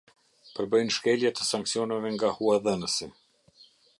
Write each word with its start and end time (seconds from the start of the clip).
Përbëjnë 0.53 0.93
shkelje 0.95 1.31
të 1.41 1.45
sanksioneve 1.49 2.13
nga 2.15 2.33
Huadhënësi. 2.39 3.13